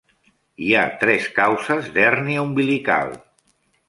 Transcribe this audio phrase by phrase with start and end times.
[0.67, 3.15] Hi ha tres causes d'hèrnia umbilical.